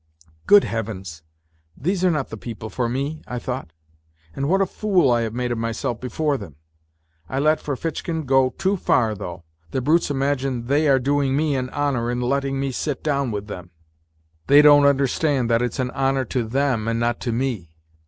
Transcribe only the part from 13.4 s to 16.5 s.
them. They don't understand that it's an honour to